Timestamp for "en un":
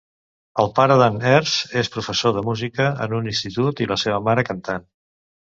3.07-3.29